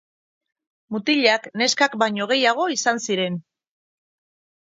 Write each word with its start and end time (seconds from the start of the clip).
Mutilak 0.95 1.43
neskak 1.61 1.97
baino 2.03 2.27
gehiago 2.33 2.65
izan 2.77 3.01
ziren. 3.09 3.37